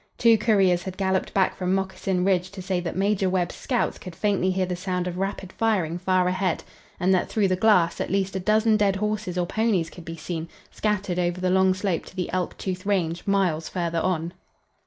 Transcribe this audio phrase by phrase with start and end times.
[0.17, 4.15] Two couriers had galloped back from Moccasin Ridge to say that Major Webb's scouts could
[4.15, 6.63] faintly hear the sound of rapid firing far ahead,
[6.99, 10.17] and that, through the glass, at least a dozen dead horses or ponies could be
[10.17, 14.33] seen scattered over the long slope to the Elk Tooth range, miles further on.